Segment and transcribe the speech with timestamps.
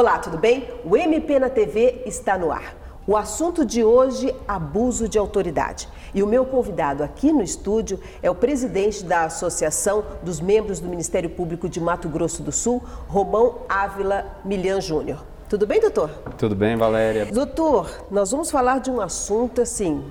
[0.00, 0.64] Olá, tudo bem?
[0.84, 2.72] O MP na TV está no ar.
[3.04, 5.88] O assunto de hoje, abuso de autoridade.
[6.14, 10.86] E o meu convidado aqui no estúdio é o presidente da Associação dos Membros do
[10.86, 15.24] Ministério Público de Mato Grosso do Sul, Romão Ávila Milhan Júnior.
[15.48, 16.10] Tudo bem, doutor?
[16.38, 17.26] Tudo bem, Valéria.
[17.26, 20.04] Doutor, nós vamos falar de um assunto assim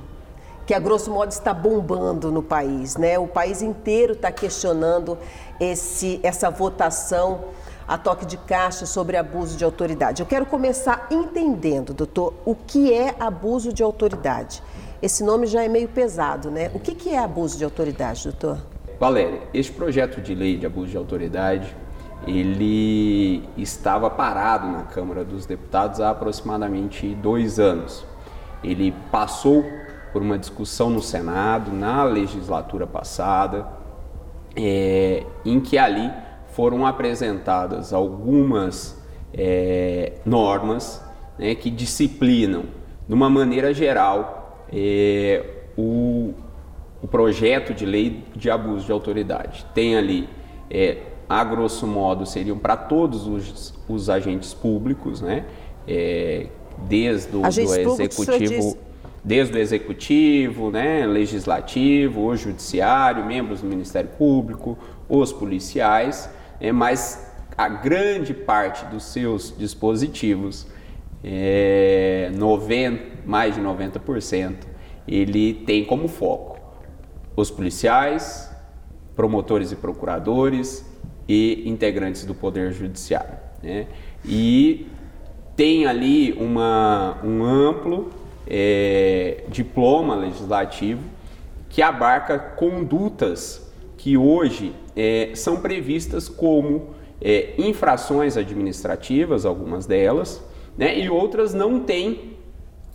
[0.65, 3.17] que a grosso modo está bombando no país, né?
[3.17, 5.17] O país inteiro está questionando
[5.61, 7.45] esse, essa votação
[7.87, 10.21] a toque de caixa sobre abuso de autoridade.
[10.21, 14.61] Eu quero começar entendendo, doutor, o que é abuso de autoridade.
[15.01, 16.69] Esse nome já é meio pesado, né?
[16.73, 18.57] O que, que é abuso de autoridade, doutor?
[18.99, 21.73] Valéria, este projeto de lei de abuso de autoridade,
[22.25, 28.05] ele estava parado na Câmara dos Deputados há aproximadamente dois anos.
[28.63, 29.63] Ele passou
[30.11, 33.67] por uma discussão no Senado na legislatura passada,
[34.55, 36.11] é, em que ali
[36.57, 38.99] foram apresentadas algumas
[39.31, 41.05] é, normas
[41.37, 42.63] né, que disciplinam,
[43.07, 45.45] de uma maneira geral, é,
[45.77, 46.33] o,
[46.99, 49.67] o, projeto de lei de abuso de autoridade.
[49.75, 50.27] Tem ali,
[50.67, 50.97] é,
[51.29, 55.45] a grosso modo, seriam para todos os, os, agentes públicos, né,
[55.87, 56.47] é,
[56.87, 58.79] desde o executivo
[59.23, 64.77] desde o executivo, né, legislativo, o judiciário, membros do Ministério Público,
[65.09, 70.67] os policiais, é, mas a grande parte dos seus dispositivos,
[71.23, 74.55] é, 90, mais de 90%,
[75.07, 76.59] ele tem como foco
[77.35, 78.51] os policiais,
[79.15, 80.85] promotores e procuradores
[81.27, 83.37] e integrantes do Poder Judiciário.
[83.61, 83.87] Né?
[84.25, 84.87] E
[85.55, 88.11] tem ali uma, um amplo
[88.47, 91.01] é, diploma legislativo
[91.69, 100.41] que abarca condutas que hoje é, são previstas como é, infrações administrativas, algumas delas,
[100.75, 102.35] né, e outras não têm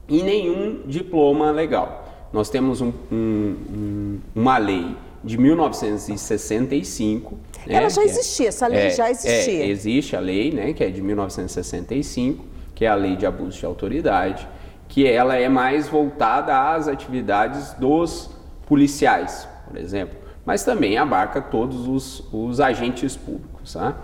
[0.08, 2.28] em nenhum diploma legal.
[2.32, 7.38] Nós temos um, um, uma lei de 1965.
[7.66, 9.62] Né, Ela já é existia, essa lei é, já existia.
[9.62, 12.44] É, existe a lei, né, que é de 1965,
[12.74, 14.48] que é a lei de abuso de autoridade,
[14.88, 18.28] que ela é mais voltada às atividades dos
[18.66, 23.72] policiais, por exemplo mas também abarca todos os, os agentes públicos.
[23.74, 23.96] Tá?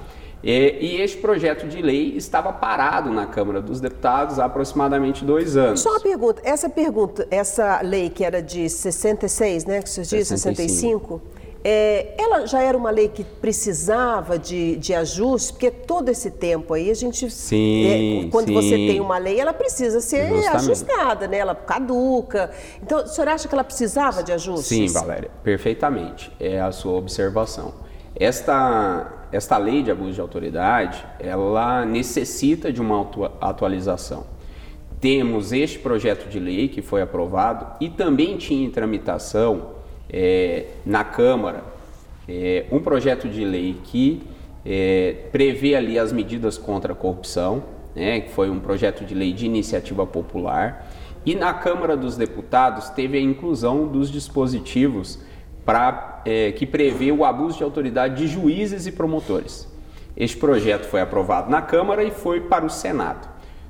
[0.42, 5.56] E, e, este projeto de lei estava parado na Câmara dos Deputados há aproximadamente dois
[5.56, 5.80] anos.
[5.80, 10.28] Só uma pergunta, essa pergunta, essa lei que era de 66, né, que você diz,
[10.28, 11.20] 65,
[11.70, 16.72] é, ela já era uma lei que precisava de, de ajuste, porque todo esse tempo
[16.72, 17.30] aí a gente.
[17.30, 18.24] Sim.
[18.24, 18.54] É, quando sim.
[18.54, 20.56] você tem uma lei, ela precisa ser Justamente.
[20.56, 21.36] ajustada, né?
[21.36, 22.50] Ela caduca.
[22.82, 24.66] Então, o senhor acha que ela precisava de ajustes?
[24.66, 26.32] Sim, Valéria, perfeitamente.
[26.40, 27.74] É a sua observação.
[28.16, 33.06] Esta, esta lei de abuso de autoridade, ela necessita de uma
[33.42, 34.24] atualização.
[35.02, 39.77] Temos este projeto de lei que foi aprovado e também tinha em tramitação
[40.10, 41.62] é, na Câmara
[42.28, 44.22] é, um projeto de lei que
[44.64, 47.62] é, prevê ali as medidas contra a corrupção,
[47.94, 50.90] né, que foi um projeto de lei de iniciativa popular,
[51.24, 55.18] e na Câmara dos Deputados teve a inclusão dos dispositivos
[55.64, 59.68] pra, é, que prevê o abuso de autoridade de juízes e promotores.
[60.16, 63.28] Este projeto foi aprovado na Câmara e foi para o Senado.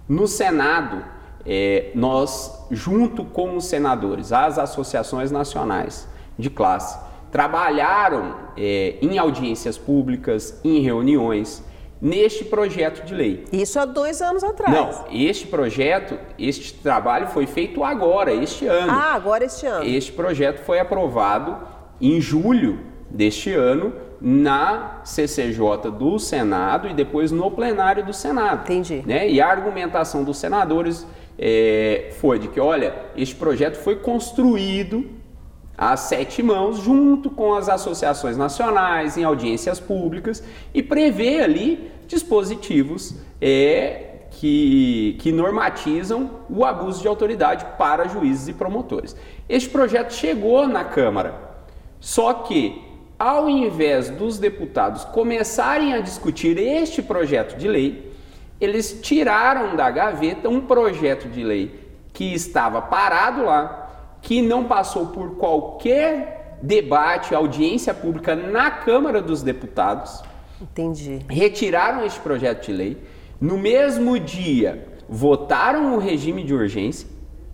[0.08, 1.04] No Senado,
[1.44, 9.76] é, nós, junto com os senadores, as associações nacionais, de classe trabalharam é, em audiências
[9.76, 11.62] públicas, em reuniões,
[12.00, 13.44] neste projeto de lei.
[13.52, 14.72] Isso há dois anos atrás.
[14.72, 18.92] Não, este projeto, este trabalho foi feito agora, este ano.
[18.92, 19.84] Ah, agora este ano.
[19.84, 21.58] Este projeto foi aprovado
[22.00, 28.62] em julho deste ano na CCJ do Senado e depois no plenário do Senado.
[28.62, 29.02] Entendi.
[29.04, 29.28] Né?
[29.28, 31.06] E a argumentação dos senadores
[31.38, 35.17] é, foi de que, olha, este projeto foi construído
[35.78, 40.42] às sete mãos, junto com as associações nacionais, em audiências públicas,
[40.74, 48.52] e prevê ali dispositivos é, que, que normatizam o abuso de autoridade para juízes e
[48.52, 49.14] promotores.
[49.48, 51.34] Este projeto chegou na Câmara,
[52.00, 52.82] só que,
[53.16, 58.12] ao invés dos deputados começarem a discutir este projeto de lei,
[58.60, 63.87] eles tiraram da gaveta um projeto de lei que estava parado lá,
[64.20, 70.22] que não passou por qualquer debate, audiência pública na Câmara dos Deputados.
[70.60, 71.20] Entendi.
[71.28, 73.02] Retiraram este projeto de lei.
[73.40, 77.08] No mesmo dia, votaram o regime de urgência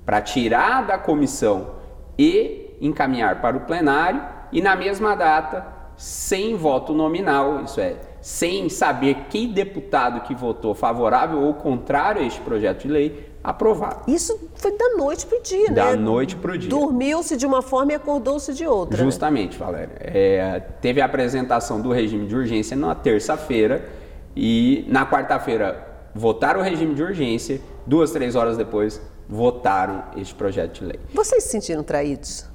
[0.05, 1.75] para tirar da comissão
[2.19, 4.23] e encaminhar para o plenário.
[4.51, 5.67] E na mesma data,
[5.97, 12.25] sem voto nominal, isso é, sem saber que deputado que votou favorável ou contrário a
[12.25, 14.03] este projeto de lei, aprovar.
[14.09, 15.91] Isso foi da noite para o dia, da né?
[15.91, 16.71] Da noite para o dia.
[16.71, 18.97] Dormiu-se de uma forma e acordou-se de outra.
[18.97, 19.67] Justamente, né?
[19.67, 19.97] Valéria.
[20.01, 23.87] É, teve a apresentação do regime de urgência na terça-feira
[24.35, 30.81] e na quarta-feira votaram o regime de urgência, duas, três horas depois votaram este projeto
[30.81, 31.01] de lei.
[31.13, 32.47] Vocês se sentiram traídos?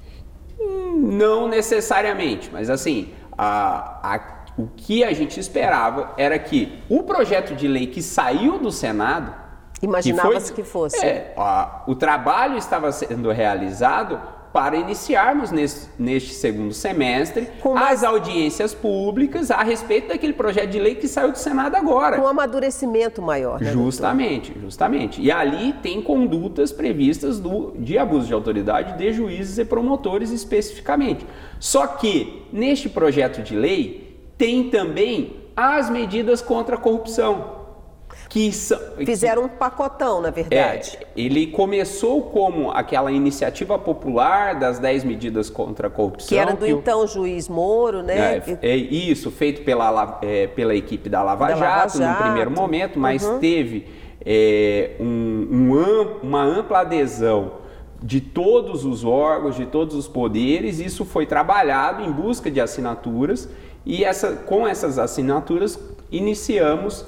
[0.96, 7.54] Não necessariamente, mas assim, a, a o que a gente esperava era que o projeto
[7.54, 9.39] de lei que saiu do Senado.
[9.82, 11.04] Imaginava-se que, que, fosse.
[11.04, 14.20] É, a, o trabalho estava sendo realizado
[14.52, 20.80] para iniciarmos nesse, neste segundo semestre com as audiências públicas a respeito daquele projeto de
[20.80, 22.16] lei que saiu do Senado agora.
[22.16, 23.60] Com um amadurecimento maior.
[23.60, 24.62] Né, justamente, doutor?
[24.62, 25.22] justamente.
[25.22, 31.24] E ali tem condutas previstas do, de abuso de autoridade de juízes e promotores especificamente.
[31.60, 37.59] Só que neste projeto de lei tem também as medidas contra a corrupção.
[38.30, 40.98] Que são, Fizeram que, um pacotão, na verdade.
[41.00, 46.28] É, ele começou como aquela iniciativa popular das 10 medidas contra a corrupção.
[46.28, 48.36] Que era do que então o, juiz Moro, né?
[48.36, 52.24] É, é, isso, feito pela, é, pela equipe da Lava, da Jato, Lava Jato, no
[52.24, 53.40] primeiro momento, mas uhum.
[53.40, 53.88] teve
[54.24, 57.54] é, um, um, uma ampla adesão
[58.00, 60.78] de todos os órgãos, de todos os poderes.
[60.78, 63.48] Isso foi trabalhado em busca de assinaturas
[63.84, 65.78] e essa, com essas assinaturas
[66.10, 67.04] iniciamos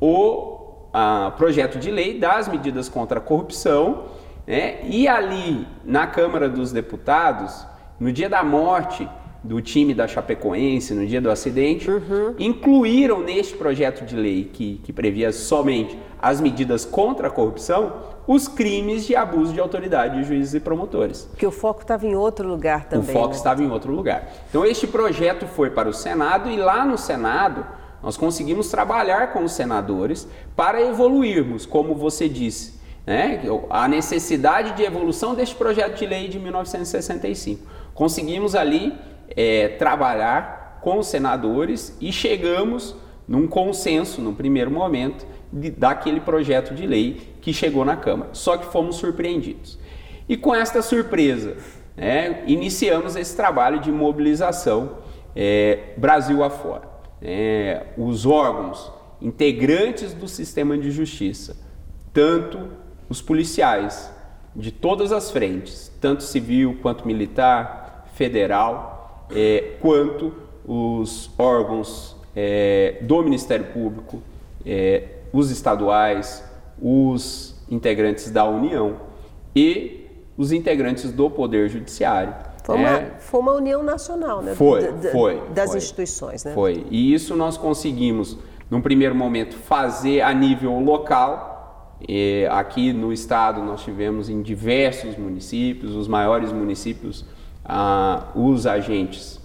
[0.00, 0.55] o
[0.96, 4.04] a, projeto de lei das medidas contra a corrupção.
[4.46, 4.78] Né?
[4.84, 7.66] E ali na Câmara dos Deputados,
[8.00, 9.06] no dia da morte
[9.44, 12.34] do time da Chapecoense, no dia do acidente, uhum.
[12.38, 18.48] incluíram neste projeto de lei que, que previa somente as medidas contra a corrupção os
[18.48, 21.28] crimes de abuso de autoridade de juízes e promotores.
[21.30, 23.08] Porque o foco estava em outro lugar também.
[23.08, 23.34] O foco né?
[23.36, 24.26] estava em outro lugar.
[24.50, 27.64] Então este projeto foi para o Senado e lá no Senado
[28.06, 33.42] nós conseguimos trabalhar com os senadores para evoluirmos, como você disse, né?
[33.68, 37.66] a necessidade de evolução deste projeto de lei de 1965.
[37.94, 38.94] Conseguimos ali
[39.36, 42.94] é, trabalhar com os senadores e chegamos
[43.26, 48.30] num consenso no primeiro momento de, daquele projeto de lei que chegou na Câmara.
[48.34, 49.80] Só que fomos surpreendidos.
[50.28, 51.56] E com esta surpresa,
[51.96, 54.98] né, iniciamos esse trabalho de mobilização
[55.34, 56.94] é, Brasil afora.
[57.20, 61.56] É, os órgãos integrantes do sistema de justiça,
[62.12, 62.68] tanto
[63.08, 64.10] os policiais
[64.54, 70.32] de todas as frentes, tanto civil quanto militar, federal, é, quanto
[70.66, 74.22] os órgãos é, do Ministério Público,
[74.64, 76.42] é, os estaduais,
[76.80, 78.96] os integrantes da União
[79.54, 82.34] e os integrantes do Poder Judiciário.
[82.66, 84.52] Foi uma, é, foi uma união nacional, né?
[84.56, 84.82] Foi,
[85.12, 85.40] foi.
[85.54, 86.52] Das foi, instituições, né?
[86.52, 86.84] Foi.
[86.90, 88.36] E isso nós conseguimos,
[88.68, 91.94] num primeiro momento, fazer a nível local.
[92.08, 97.24] E aqui no estado nós tivemos em diversos municípios, os maiores municípios,
[97.64, 99.40] ah, os agentes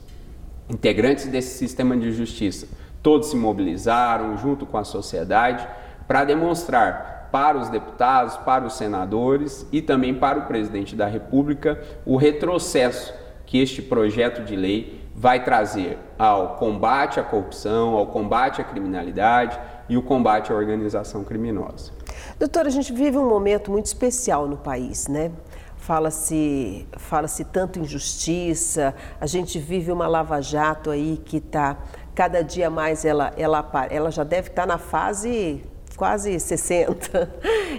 [0.68, 2.68] integrantes desse sistema de justiça,
[3.04, 5.68] todos se mobilizaram junto com a sociedade
[6.08, 11.82] para demonstrar para os deputados, para os senadores e também para o presidente da República
[12.06, 13.14] o retrocesso
[13.46, 19.60] que este projeto de lei vai trazer ao combate à corrupção, ao combate à criminalidade
[19.90, 21.92] e o combate à organização criminosa.
[22.40, 25.32] Doutora, a gente vive um momento muito especial no país, né?
[25.78, 31.78] Fala-se fala -se tanto em justiça, a gente vive uma lava-jato aí que está
[32.14, 35.62] cada dia mais ela, ela, ela já deve estar tá na fase
[35.96, 37.30] quase 60.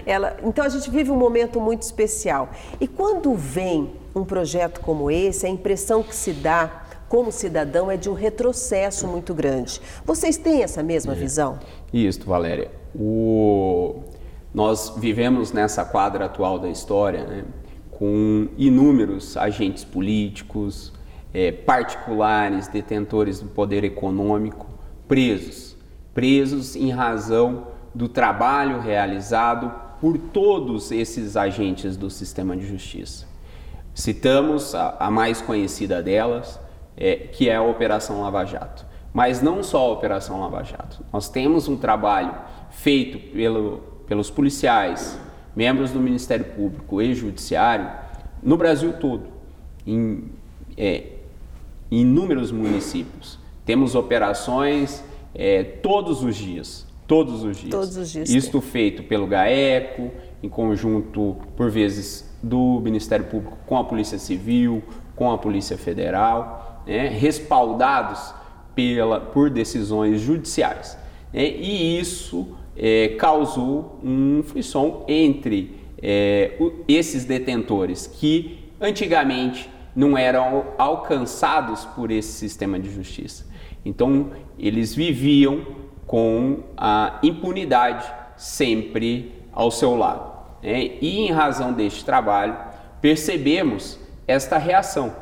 [0.05, 2.49] Ela, então a gente vive um momento muito especial.
[2.79, 7.97] E quando vem um projeto como esse, a impressão que se dá como cidadão é
[7.97, 9.79] de um retrocesso muito grande.
[10.03, 11.15] Vocês têm essa mesma é.
[11.15, 11.59] visão?
[11.93, 12.71] Isso, Valéria.
[12.95, 14.01] O...
[14.53, 17.43] Nós vivemos nessa quadra atual da história né,
[17.91, 20.93] com inúmeros agentes políticos,
[21.33, 24.67] é, particulares, detentores do poder econômico,
[25.07, 25.75] presos.
[26.13, 33.25] Presos em razão do trabalho realizado por todos esses agentes do sistema de justiça.
[33.93, 36.59] Citamos a, a mais conhecida delas,
[36.97, 38.85] é, que é a Operação Lava Jato.
[39.13, 41.05] Mas não só a Operação Lava Jato.
[41.13, 42.33] Nós temos um trabalho
[42.71, 45.19] feito pelo, pelos policiais,
[45.55, 47.89] membros do Ministério Público e Judiciário
[48.43, 49.27] no Brasil todo,
[49.87, 50.29] em,
[50.77, 51.03] é,
[51.89, 53.39] inúmeros municípios.
[53.65, 56.85] Temos operações é, todos os dias.
[57.13, 57.69] Todos os dias.
[57.69, 58.29] Todos os dias.
[58.29, 60.09] Isto feito pelo GAECO,
[60.41, 64.81] em conjunto, por vezes, do Ministério Público com a Polícia Civil,
[65.15, 67.07] com a Polícia Federal, né?
[67.09, 68.33] respaldados
[68.73, 70.97] pela, por decisões judiciais.
[71.31, 71.47] Né?
[71.47, 81.85] E isso é, causou um frisson entre é, esses detentores que antigamente não eram alcançados
[81.85, 83.45] por esse sistema de justiça.
[83.85, 88.05] Então, eles viviam com a impunidade
[88.35, 90.31] sempre ao seu lado.
[90.61, 90.97] Né?
[91.01, 92.57] E em razão deste trabalho,
[93.01, 95.15] percebemos esta reação.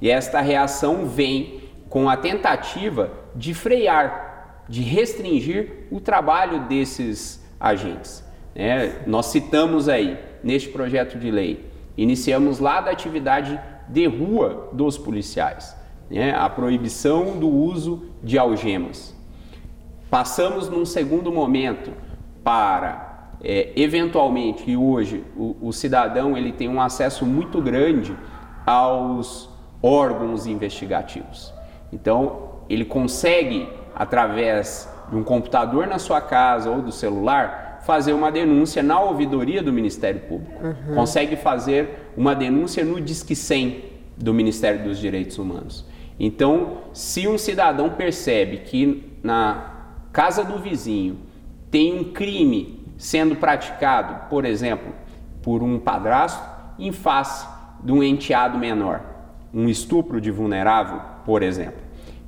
[0.00, 8.24] E esta reação vem com a tentativa de frear, de restringir o trabalho desses agentes.
[8.54, 9.02] Né?
[9.06, 11.64] Nós citamos aí, neste projeto de lei,
[11.96, 15.74] iniciamos lá da atividade de rua dos policiais,
[16.10, 16.34] né?
[16.34, 19.17] a proibição do uso de algemas.
[20.10, 21.92] Passamos num segundo momento
[22.42, 28.16] para, é, eventualmente, e hoje o, o cidadão ele tem um acesso muito grande
[28.64, 29.50] aos
[29.82, 31.52] órgãos investigativos.
[31.92, 38.30] Então, ele consegue, através de um computador na sua casa ou do celular, fazer uma
[38.30, 40.62] denúncia na ouvidoria do Ministério Público.
[40.62, 40.94] Uhum.
[40.94, 43.84] Consegue fazer uma denúncia no Disque 100
[44.16, 45.86] do Ministério dos Direitos Humanos.
[46.18, 49.77] Então, se um cidadão percebe que na
[50.18, 51.16] casa do vizinho
[51.70, 54.92] tem um crime sendo praticado, por exemplo,
[55.40, 56.42] por um padrasto
[56.76, 57.46] em face
[57.84, 59.00] de um enteado menor,
[59.54, 61.80] um estupro de vulnerável, por exemplo.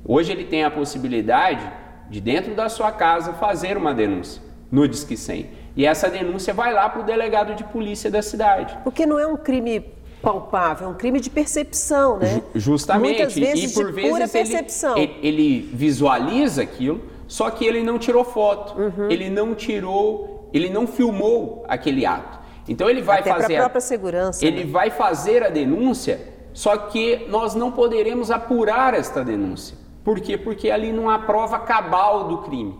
[0.05, 1.69] Hoje ele tem a possibilidade
[2.09, 5.49] de dentro da sua casa fazer uma denúncia no Disque 100.
[5.75, 8.77] E essa denúncia vai lá para o delegado de polícia da cidade.
[8.85, 9.83] Porque não é um crime
[10.21, 12.41] palpável, é um crime de percepção, né?
[12.55, 13.17] Justamente.
[13.17, 14.97] Muitas vezes e por de vezes pura percepção.
[14.97, 19.09] Ele, ele, visualiza aquilo, só que ele não tirou foto, uhum.
[19.09, 22.37] ele não tirou, ele não filmou aquele ato.
[22.67, 24.45] Então ele vai Até fazer a própria segurança.
[24.45, 24.69] Ele né?
[24.69, 26.19] vai fazer a denúncia,
[26.51, 29.77] só que nós não poderemos apurar esta denúncia.
[30.03, 30.37] Por quê?
[30.37, 32.77] Porque ali não há prova cabal do crime.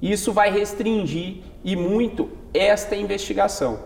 [0.00, 3.80] Isso vai restringir e muito esta investigação.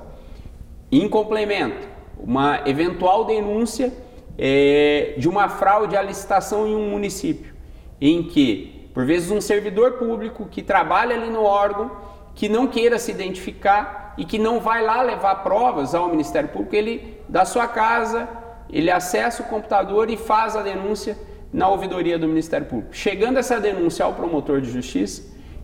[0.93, 3.93] Em complemento, uma eventual denúncia
[4.39, 7.53] é, de uma fraude à licitação em um município,
[8.01, 11.91] em que, por vezes, um servidor público que trabalha ali no órgão,
[12.33, 16.77] que não queira se identificar e que não vai lá levar provas ao Ministério Público,
[16.77, 18.29] ele, da sua casa,
[18.71, 21.19] ele acessa o computador e faz a denúncia
[21.53, 22.95] na ouvidoria do Ministério Público.
[22.95, 25.23] Chegando essa denúncia ao promotor de justiça,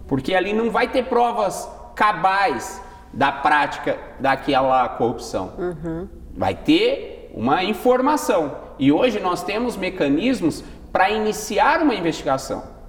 [0.08, 2.82] porque ali não vai ter provas cabais
[3.12, 5.52] da prática daquela corrupção.
[5.56, 6.08] Uhum.
[6.36, 8.56] Vai ter uma informação.
[8.78, 12.79] E hoje nós temos mecanismos para iniciar uma investigação.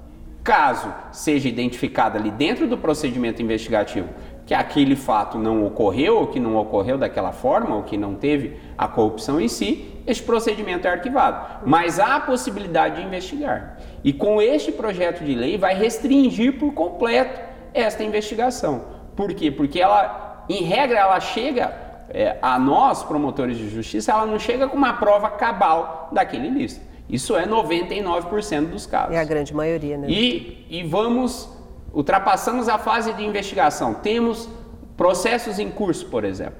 [0.44, 4.10] Caso seja identificado ali dentro do procedimento investigativo
[4.46, 8.58] que aquele fato não ocorreu, ou que não ocorreu daquela forma, ou que não teve
[8.78, 11.62] a corrupção em si, este procedimento é arquivado.
[11.66, 13.78] Mas há a possibilidade de investigar.
[14.04, 17.40] E com este projeto de lei vai restringir por completo
[17.74, 18.84] esta investigação.
[19.16, 19.52] Por quê?
[19.52, 21.74] Porque ela, em regra, ela chega
[22.10, 26.91] é, a nós, promotores de justiça, ela não chega com uma prova cabal daquele ilícito.
[27.12, 29.14] Isso é 99% dos casos.
[29.14, 30.08] É a grande maioria, né?
[30.10, 31.50] E, e vamos,
[31.94, 33.94] ultrapassamos a fase de investigação.
[33.96, 34.50] Temos
[34.96, 36.60] processos em curso, por exemplo.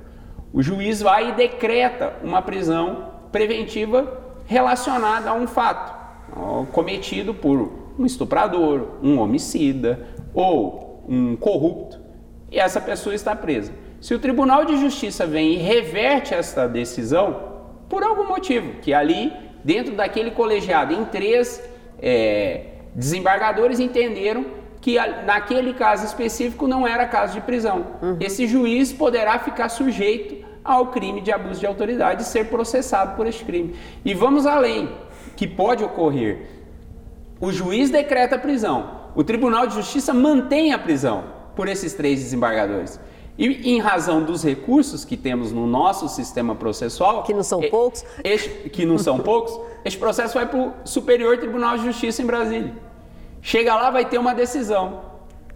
[0.54, 6.02] O juiz vai e decreta uma prisão preventiva relacionada a um fato
[6.72, 12.00] cometido por um estuprador, um homicida ou um corrupto,
[12.50, 13.72] e essa pessoa está presa.
[14.00, 17.52] Se o Tribunal de Justiça vem e reverte esta decisão,
[17.88, 19.32] por algum motivo, que ali,
[19.64, 21.62] dentro daquele colegiado, em três
[22.02, 22.66] é,
[22.96, 24.46] desembargadores entenderam
[24.80, 27.86] que naquele caso específico não era caso de prisão.
[28.02, 28.18] Uhum.
[28.20, 33.28] Esse juiz poderá ficar sujeito ao crime de abuso de autoridade e ser processado por
[33.28, 33.76] este crime.
[34.04, 34.90] E vamos além,
[35.36, 36.48] que pode ocorrer.
[37.40, 41.24] O juiz decreta a prisão, o Tribunal de Justiça mantém a prisão
[41.56, 43.00] por esses três desembargadores.
[43.38, 48.04] E em razão dos recursos que temos no nosso sistema processual, que não são poucos,
[48.24, 52.26] este, que não são poucos, este processo vai para o Superior Tribunal de Justiça em
[52.26, 52.74] Brasília.
[53.42, 55.02] Chega lá, vai ter uma decisão.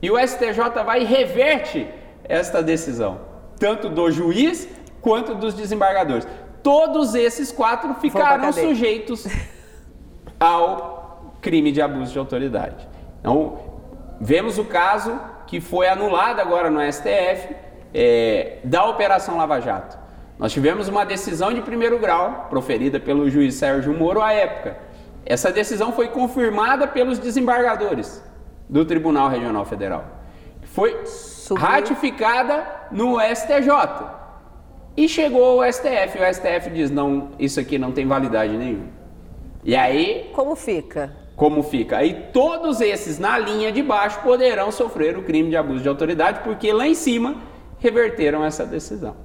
[0.01, 1.88] E o STJ vai e reverte
[2.24, 3.20] esta decisão,
[3.60, 4.67] tanto do juiz
[5.01, 6.27] quanto dos desembargadores.
[6.63, 9.27] Todos esses quatro ficarão sujeitos
[10.39, 12.88] ao crime de abuso de autoridade.
[13.20, 13.60] Então,
[14.20, 17.56] vemos o caso que foi anulado agora no STF
[17.94, 19.98] é, da Operação Lava Jato.
[20.38, 24.78] Nós tivemos uma decisão de primeiro grau proferida pelo juiz Sérgio Moro à época.
[25.25, 28.22] Essa decisão foi confirmada pelos desembargadores
[28.68, 30.06] do Tribunal Regional Federal.
[30.64, 31.64] Foi Subiu.
[31.64, 33.70] ratificada no STJ.
[34.98, 38.88] E chegou o STF, o STF diz: não, isso aqui não tem validade nenhuma.
[39.64, 40.32] E aí.
[40.34, 41.12] Como fica?
[41.36, 41.98] Como fica?
[41.98, 46.39] Aí todos esses na linha de baixo poderão sofrer o crime de abuso de autoridade,
[46.44, 47.36] porque lá em cima
[47.80, 49.15] reverteram essa decisão.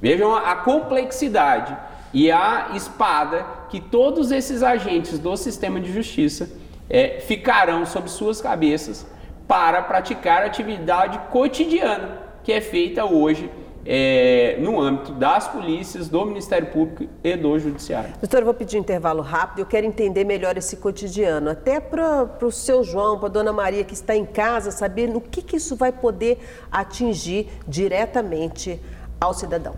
[0.00, 1.76] Vejam a complexidade
[2.12, 6.48] e a espada que todos esses agentes do sistema de justiça
[6.88, 9.06] é, ficarão sob suas cabeças
[9.48, 13.50] para praticar a atividade cotidiana que é feita hoje
[13.86, 18.12] é, no âmbito das polícias, do Ministério Público e do Judiciário.
[18.20, 22.28] Doutor, eu vou pedir um intervalo rápido, eu quero entender melhor esse cotidiano, até para
[22.42, 25.56] o seu João, para a dona Maria que está em casa, saber no que, que
[25.56, 26.38] isso vai poder
[26.70, 28.80] atingir diretamente
[29.20, 29.74] ao cidadão.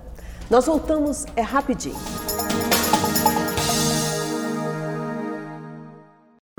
[0.50, 1.96] Nós voltamos, é rapidinho.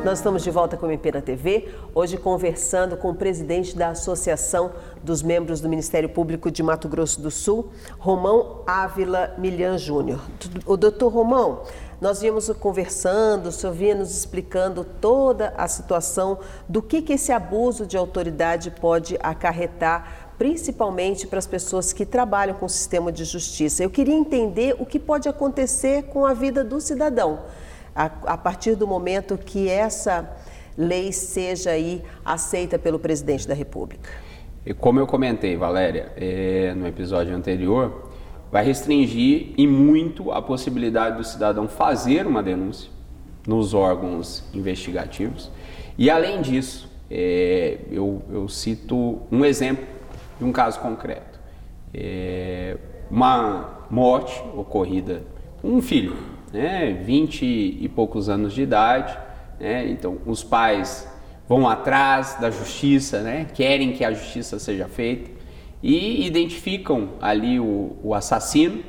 [0.09, 3.89] Nós estamos de volta com o MP na TV, hoje conversando com o presidente da
[3.89, 4.71] Associação
[5.03, 10.19] dos Membros do Ministério Público de Mato Grosso do Sul, Romão Ávila Milhan Júnior.
[10.65, 11.61] O doutor Romão,
[12.01, 17.31] nós vimos conversando, o senhor vinha nos explicando toda a situação do que, que esse
[17.31, 23.25] abuso de autoridade pode acarretar principalmente para as pessoas que trabalham com o sistema de
[23.25, 23.83] justiça.
[23.83, 27.41] Eu queria entender o que pode acontecer com a vida do cidadão
[27.99, 30.33] a, a partir do momento que essa
[30.77, 34.09] lei seja aí aceita pelo presidente da República?
[34.65, 38.09] E como eu comentei, Valéria, é, no episódio anterior,
[38.49, 42.89] vai restringir e muito a possibilidade do cidadão fazer uma denúncia
[43.45, 45.51] nos órgãos investigativos.
[45.97, 49.85] E além disso, é, eu, eu, cito um exemplo
[50.37, 51.37] de um caso concreto.
[51.93, 52.77] É,
[53.11, 55.23] uma morte ocorrida
[55.61, 59.17] com um filho né, 20 e poucos anos de idade,
[59.59, 61.07] né, então os pais
[61.47, 65.31] vão atrás da justiça, né, querem que a justiça seja feita
[65.81, 68.83] e identificam ali o, o assassino,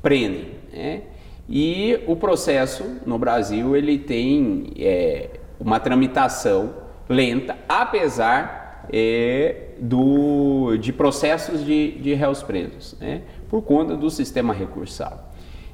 [0.00, 0.48] prendem.
[0.72, 1.02] Né,
[1.48, 6.74] e o processo no Brasil ele tem é, uma tramitação
[7.08, 14.52] lenta, apesar é, do, de processos de, de réus presos, né, por conta do sistema
[14.54, 15.32] recursal.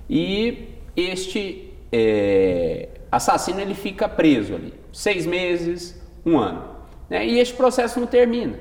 [0.08, 6.64] E este é, assassino ele fica preso ali, seis meses, um ano.
[7.08, 7.26] Né?
[7.26, 8.58] E este processo não termina.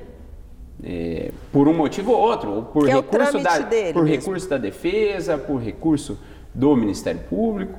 [0.82, 4.58] É, por um motivo ou outro, ou por, que recurso, é da, por recurso da
[4.58, 6.18] defesa, por recurso
[6.54, 7.78] do Ministério Público.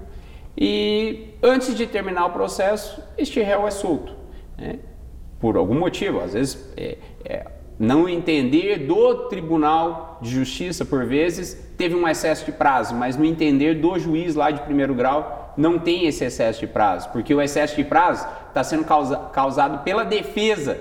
[0.57, 4.13] E antes de terminar o processo, este réu é solto.
[4.57, 4.79] Né?
[5.39, 7.45] Por algum motivo, às vezes é, é,
[7.79, 13.23] não entender do Tribunal de Justiça, por vezes, teve um excesso de prazo, mas no
[13.23, 17.41] entender do juiz lá de primeiro grau, não tem esse excesso de prazo, porque o
[17.41, 20.77] excesso de prazo está sendo causa, causado pela defesa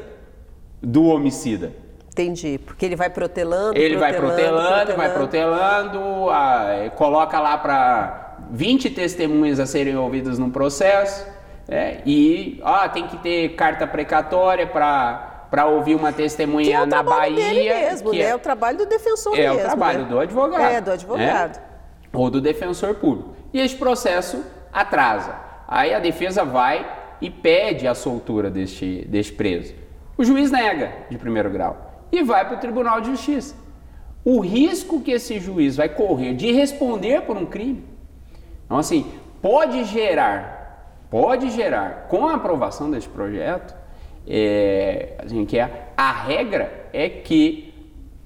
[0.82, 1.72] do homicida.
[2.10, 3.78] Entendi, porque ele vai protelando.
[3.78, 4.96] Ele protelando, vai protelando, protelando.
[4.96, 11.24] vai protelando, a, coloca lá para 20 testemunhas a serem ouvidas no processo,
[11.68, 17.02] é, e ó, tem que ter carta precatória para para ouvir uma testemunha é na
[17.02, 17.88] Bahia.
[17.88, 18.24] mesmo, que né?
[18.24, 19.58] é, é o trabalho do defensor é mesmo.
[19.58, 20.08] É o trabalho né?
[20.08, 20.62] do advogado.
[20.62, 21.56] É, do advogado.
[21.56, 21.62] Né?
[22.12, 23.34] Ou do defensor público.
[23.52, 25.34] E este processo atrasa.
[25.66, 26.86] Aí a defesa vai
[27.20, 29.74] e pede a soltura deste, deste preso.
[30.16, 33.54] O juiz nega de primeiro grau e vai para o Tribunal de Justiça.
[34.24, 37.84] O risco que esse juiz vai correr de responder por um crime,
[38.64, 43.74] então assim, pode gerar, pode gerar, com a aprovação deste projeto,
[44.28, 47.72] é, assim, que é, a regra é que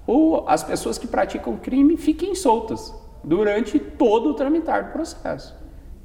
[0.07, 5.57] o, as pessoas que praticam crime fiquem soltas durante todo o tramitar do processo.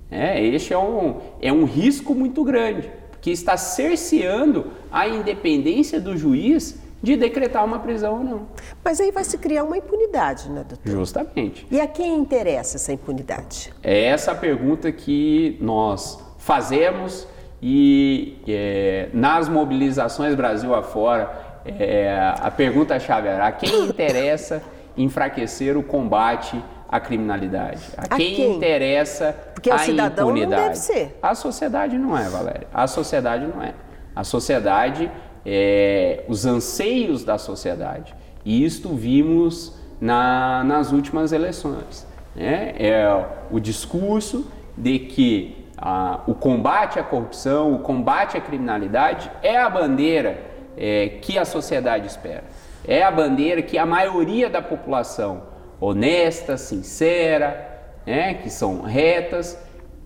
[0.09, 6.15] É, este é um, é um risco muito grande, que está cerceando a independência do
[6.15, 8.47] juiz de decretar uma prisão ou não.
[8.83, 10.91] Mas aí vai se criar uma impunidade, né, doutor?
[10.91, 11.67] Justamente.
[11.69, 13.73] E a quem interessa essa impunidade?
[13.83, 17.27] É essa a pergunta que nós fazemos
[17.61, 24.61] e é, nas mobilizações Brasil afora, é, a pergunta-chave era: a quem interessa
[24.95, 27.81] enfraquecer o combate à criminalidade?
[27.97, 30.61] A, a quem, quem, interessa Porque a cidadão impunidade?
[30.61, 31.17] Não deve ser.
[31.21, 32.67] A sociedade não é, Valéria.
[32.73, 33.73] A sociedade não é.
[34.15, 35.11] A sociedade
[35.45, 38.15] é os anseios da sociedade.
[38.45, 42.07] E isto vimos na, nas últimas eleições.
[42.35, 42.75] Né?
[42.77, 49.57] É o discurso de que a, o combate à corrupção, o combate à criminalidade é
[49.57, 50.39] a bandeira
[50.75, 52.43] é, que a sociedade espera.
[52.87, 55.43] É a bandeira que a maioria da população
[55.79, 59.61] honesta, sincera, né, que são retas,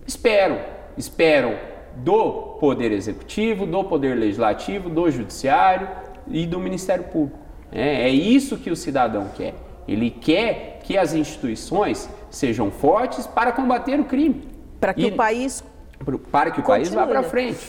[0.06, 0.58] esperam.
[0.96, 1.54] Esperam
[1.96, 5.88] do Poder Executivo, do Poder Legislativo, do Judiciário
[6.28, 7.38] e do Ministério Público.
[7.70, 9.54] É, é isso que o cidadão quer.
[9.88, 14.51] Ele quer que as instituições sejam fortes para combater o crime.
[14.82, 15.62] Para que e, o país
[16.32, 17.64] para que o país vá para frente.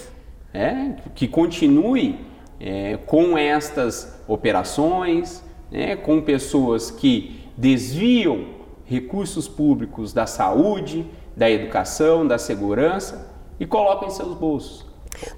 [0.51, 2.19] é, que continue
[2.59, 8.45] é, com estas operações, né, com pessoas que desviam
[8.85, 11.05] recursos públicos da saúde,
[11.37, 14.83] da educação, da segurança e colocam em seus bolsos.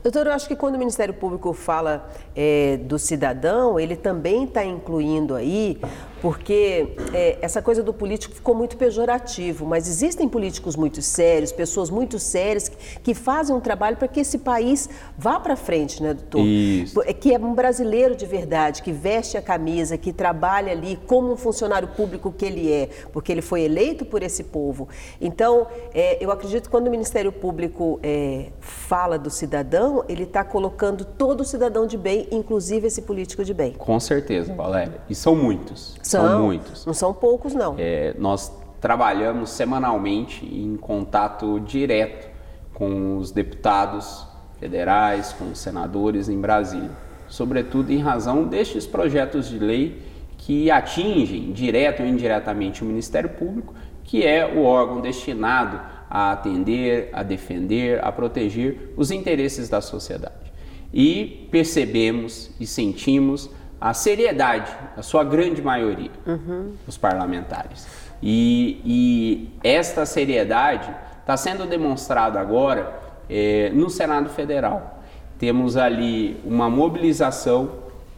[0.02, 4.64] Doutor, eu acho que quando o Ministério Público fala é, do cidadão, ele também está
[4.64, 5.78] incluindo aí
[6.22, 11.90] porque é, essa coisa do político ficou muito pejorativo, mas existem políticos muito sérios, pessoas
[11.90, 16.14] muito sérias que, que fazem um trabalho para que esse país vá para frente, né,
[16.14, 16.42] doutor?
[16.46, 17.02] Isso.
[17.02, 21.32] É, que é um brasileiro de verdade, que veste a camisa, que trabalha ali como
[21.32, 24.88] um funcionário público que ele é, porque ele foi eleito por esse povo.
[25.20, 30.44] Então, é, eu acredito que quando o Ministério Público é, fala do cidadão, ele está
[30.44, 33.74] colocando todo o cidadão de bem, inclusive esse político de bem.
[33.74, 35.02] Com certeza, Valéria.
[35.10, 35.96] E são muitos.
[36.06, 36.86] São, são muitos.
[36.86, 37.76] Não são poucos, não.
[37.80, 42.30] É, nós trabalhamos semanalmente em contato direto
[42.76, 44.28] com os deputados
[44.60, 46.92] federais, com os senadores em Brasília,
[47.28, 50.00] sobretudo em razão destes projetos de lei
[50.38, 57.10] que atingem, direto ou indiretamente, o Ministério Público, que é o órgão destinado a atender,
[57.14, 60.54] a defender, a proteger os interesses da sociedade.
[60.94, 66.74] E percebemos e sentimos a seriedade, a sua grande maioria, uhum.
[66.88, 67.88] os parlamentares.
[68.22, 75.04] E, e esta seriedade está sendo demonstrada agora é, no Senado Federal.
[75.38, 77.70] Temos ali uma mobilização,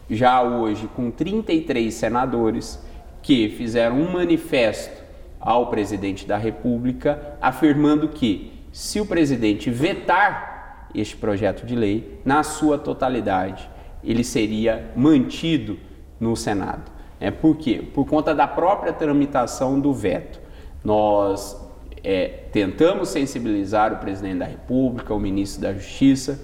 [0.08, 2.82] já hoje, com 33 senadores
[3.20, 5.02] que fizeram um manifesto
[5.40, 12.42] ao presidente da República afirmando que, se o presidente vetar este projeto de lei, na
[12.42, 13.68] sua totalidade,
[14.08, 15.78] ele seria mantido
[16.18, 16.90] no Senado.
[17.20, 17.84] É, por quê?
[17.92, 20.40] Por conta da própria tramitação do veto.
[20.82, 21.60] Nós
[22.02, 26.40] é, tentamos sensibilizar o presidente da República, o ministro da Justiça,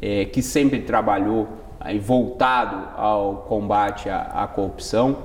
[0.00, 1.48] é, que sempre trabalhou
[1.80, 5.18] aí, voltado ao combate à, à corrupção,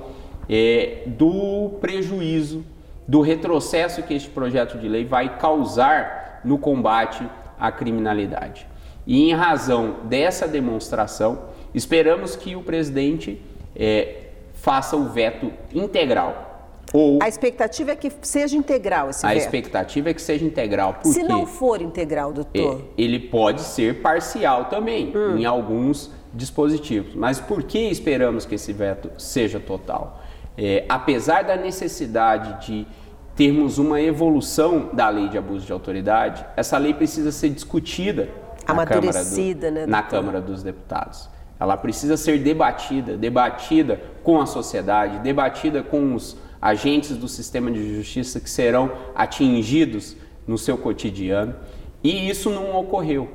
[0.50, 2.64] é, do prejuízo,
[3.06, 7.24] do retrocesso que este projeto de lei vai causar no combate
[7.60, 8.66] à criminalidade.
[9.06, 13.38] E em razão dessa demonstração, Esperamos que o presidente
[13.76, 16.72] é, faça o veto integral.
[16.90, 19.38] Ou a expectativa é que seja integral esse a veto.
[19.38, 20.96] A expectativa é que seja integral.
[21.02, 22.80] Se não for integral, doutor?
[22.80, 25.36] É, ele pode ser parcial também, hum.
[25.36, 27.14] em alguns dispositivos.
[27.14, 30.22] Mas por que esperamos que esse veto seja total?
[30.56, 32.86] É, apesar da necessidade de
[33.34, 38.30] termos uma evolução da lei de abuso de autoridade, essa lei precisa ser discutida
[38.66, 41.35] na, Câmara, do, né, na Câmara dos Deputados.
[41.58, 47.96] Ela precisa ser debatida, debatida com a sociedade, debatida com os agentes do sistema de
[47.96, 50.16] justiça que serão atingidos
[50.46, 51.54] no seu cotidiano.
[52.02, 53.28] E isso não ocorreu.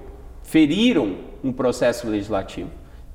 [0.43, 2.69] Feriram um processo legislativo.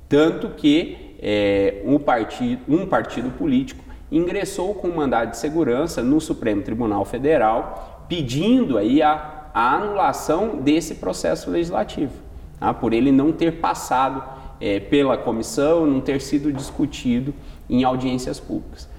[0.09, 6.21] Tanto que é, um, partido, um partido político ingressou com um mandado de segurança no
[6.21, 12.13] Supremo Tribunal Federal pedindo aí a, a anulação desse processo legislativo,
[12.59, 12.73] tá?
[12.73, 14.23] por ele não ter passado
[14.59, 17.33] é, pela comissão, não ter sido discutido
[17.69, 18.89] em audiências públicas.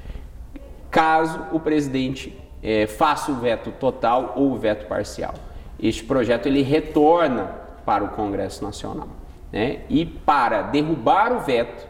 [0.90, 5.34] Caso o presidente é, faça o veto total ou o veto parcial,
[5.80, 7.44] este projeto ele retorna
[7.84, 9.08] para o Congresso Nacional.
[9.52, 9.80] Né?
[9.88, 11.86] E para derrubar o veto,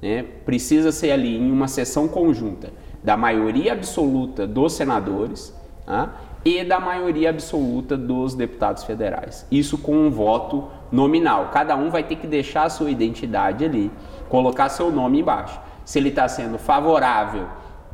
[0.00, 2.70] né, precisa ser ali em uma sessão conjunta
[3.02, 5.54] da maioria absoluta dos senadores
[5.84, 6.14] tá?
[6.44, 9.46] E da maioria absoluta dos deputados federais.
[9.50, 11.50] Isso com um voto nominal.
[11.52, 13.90] Cada um vai ter que deixar a sua identidade ali,
[14.28, 15.60] colocar seu nome embaixo.
[15.84, 17.46] Se ele está sendo favorável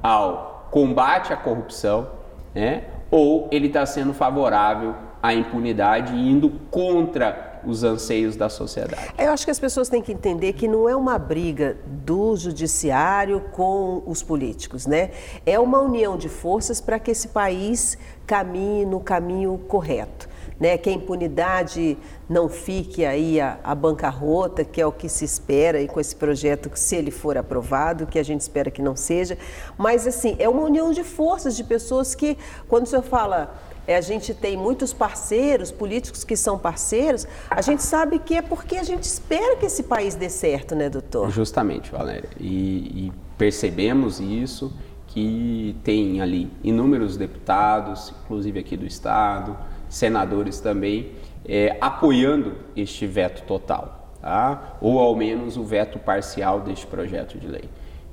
[0.03, 2.09] ao combate à corrupção,
[2.55, 2.85] né?
[3.11, 9.13] ou ele está sendo favorável à impunidade e indo contra os anseios da sociedade.
[9.19, 13.41] Eu acho que as pessoas têm que entender que não é uma briga do judiciário
[13.53, 15.11] com os políticos, né?
[15.45, 20.29] É uma união de forças para que esse país caminhe no caminho correto.
[20.61, 21.97] Né, que a impunidade
[22.29, 26.17] não fique aí a, a, bancarrota, que é o que se espera aí com esse
[26.17, 29.39] projeto, se ele for aprovado, que a gente espera que não seja.
[29.77, 33.55] Mas, assim, é uma união de forças, de pessoas que, quando o senhor fala
[33.89, 38.43] é, a gente tem muitos parceiros, políticos que são parceiros, a gente sabe que é
[38.43, 41.31] porque a gente espera que esse país dê certo, né, doutor?
[41.31, 42.29] Justamente, Valéria.
[42.39, 49.57] E, e percebemos isso, que tem ali inúmeros deputados, inclusive aqui do Estado,
[49.89, 51.13] senadores também,
[51.47, 54.77] é, apoiando este veto total, tá?
[54.83, 57.65] ou ao menos o veto parcial deste projeto de lei.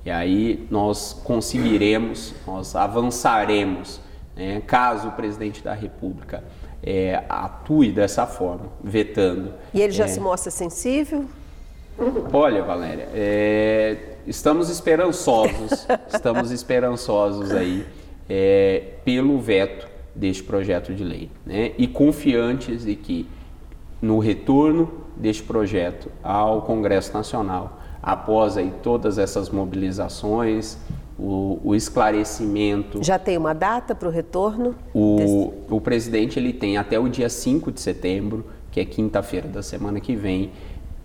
[0.06, 4.05] E aí nós conseguiremos, nós avançaremos
[4.36, 6.44] né, caso o presidente da República
[6.84, 9.54] é, atue dessa forma, vetando.
[9.74, 11.26] E ele já é, se mostra sensível?
[12.32, 17.86] Olha, Valéria, é, estamos esperançosos, estamos esperançosos aí
[18.30, 21.72] é, pelo veto deste projeto de lei, né?
[21.78, 23.28] E confiantes de que
[24.02, 30.78] no retorno deste projeto ao Congresso Nacional, após aí todas essas mobilizações,
[31.18, 33.04] o, o esclarecimento.
[33.04, 34.76] Já tem uma data para o retorno?
[34.94, 39.64] O, o presidente ele tem até o dia 5 de setembro, que é quinta-feira da
[39.64, 40.52] semana que vem,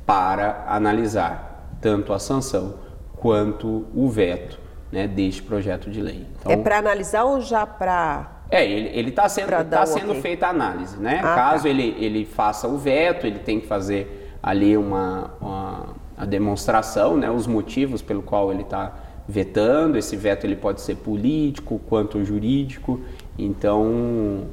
[0.05, 2.75] para analisar tanto a sanção
[3.17, 4.59] quanto o veto
[4.91, 6.27] né, deste projeto de lei.
[6.41, 10.23] Então, é para analisar ou já para é, ele está sendo, tá sendo okay.
[10.23, 11.21] feita a análise, né?
[11.23, 11.69] Ah, Caso tá.
[11.69, 15.87] ele, ele faça o veto, ele tem que fazer ali uma, uma
[16.19, 17.31] a demonstração, né?
[17.31, 18.93] Os motivos pelo qual ele está
[19.31, 19.97] vetando.
[19.97, 23.01] Esse veto ele pode ser político quanto jurídico.
[23.39, 24.45] Então,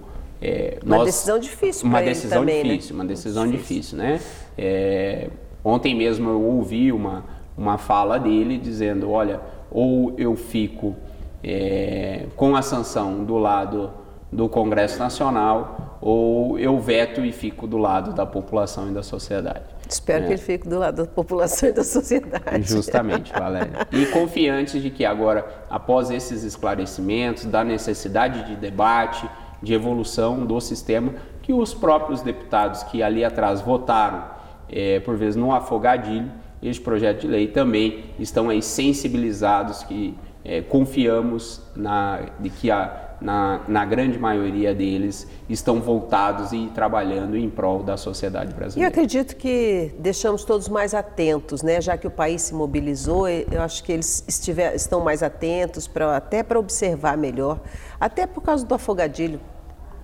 [0.42, 1.88] é, uma nós, decisão difícil.
[1.88, 2.70] Uma decisão também, né?
[2.70, 3.02] difícil, né?
[3.02, 4.22] uma decisão difícil, difícil né?
[4.58, 5.30] É,
[5.64, 7.26] ontem mesmo eu ouvi uma,
[7.58, 10.96] uma fala dele dizendo, olha, ou eu fico
[11.44, 13.92] é, com a sanção do lado
[14.32, 19.66] do Congresso Nacional, ou eu veto e fico do lado da população e da sociedade.
[19.90, 20.28] Espero é.
[20.28, 22.64] que ele fique do lado da população e da sociedade.
[22.64, 23.88] Justamente, Valéria.
[23.92, 29.28] E confiantes de que agora, após esses esclarecimentos, da necessidade de debate,
[29.62, 34.26] de evolução do sistema, que os próprios deputados que ali atrás votaram,
[34.70, 36.32] é, por vezes no afogadilho,
[36.62, 43.07] este projeto de lei também estão aí sensibilizados que é, confiamos na, de que a
[43.20, 48.90] na, na grande maioria deles, estão voltados e trabalhando em prol da sociedade brasileira.
[48.90, 51.82] E acredito que deixamos todos mais atentos, né?
[51.82, 56.18] já que o país se mobilizou, eu acho que eles estiver, estão mais atentos, pra,
[56.18, 57.60] até para observar melhor,
[58.00, 59.40] até por causa do afogadilho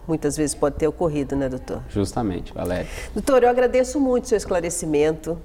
[0.07, 1.81] muitas vezes pode ter ocorrido, né, doutor?
[1.89, 2.87] Justamente, Valéria.
[3.13, 5.37] Doutor, eu agradeço muito o seu esclarecimento.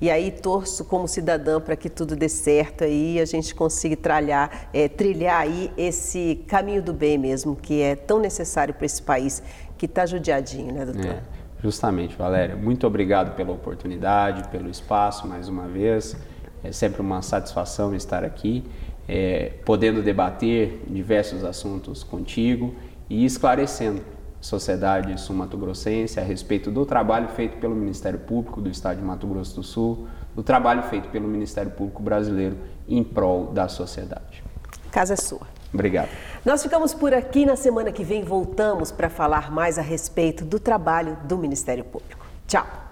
[0.00, 4.68] E aí torço como cidadã para que tudo dê certo aí, a gente consiga trilhar,
[4.72, 9.42] é, trilhar aí esse caminho do bem mesmo, que é tão necessário para esse país
[9.78, 11.06] que está judiadinho, né, doutor?
[11.06, 11.22] É,
[11.62, 12.54] justamente, Valéria.
[12.54, 16.14] Muito obrigado pela oportunidade, pelo espaço mais uma vez.
[16.62, 18.64] É sempre uma satisfação estar aqui,
[19.08, 22.74] é, podendo debater diversos assuntos contigo
[23.08, 24.02] e esclarecendo
[24.40, 29.56] sociedade sul-mato-grossense a respeito do trabalho feito pelo Ministério Público do Estado de Mato Grosso
[29.56, 32.56] do Sul, do trabalho feito pelo Ministério Público Brasileiro
[32.88, 34.44] em prol da sociedade.
[34.90, 35.46] Casa é sua.
[35.72, 36.08] Obrigado.
[36.44, 37.44] Nós ficamos por aqui.
[37.44, 42.24] Na semana que vem voltamos para falar mais a respeito do trabalho do Ministério Público.
[42.46, 42.85] Tchau.